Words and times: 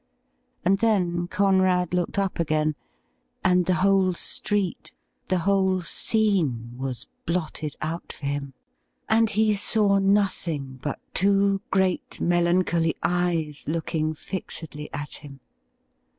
And 0.65 0.79
then 0.79 1.27
Conrad 1.27 1.93
looked 1.93 2.17
up 2.17 2.39
again, 2.39 2.73
and 3.43 3.67
the 3.67 3.75
whole 3.85 4.15
street, 4.15 4.95
the 5.27 5.37
whole 5.45 5.81
scene, 5.81 6.71
was 6.75 7.07
blotted 7.27 7.75
out 7.83 8.11
for 8.11 8.25
him, 8.25 8.55
and 9.07 9.29
he 9.29 9.53
saw 9.53 9.99
nothing 9.99 10.79
but 10.81 10.99
two 11.13 11.61
great 11.69 12.19
melancholy 12.19 12.95
eyes 13.03 13.63
looking 13.67 14.15
fixedly 14.15 14.89
at 14.91 15.17
him. 15.17 15.39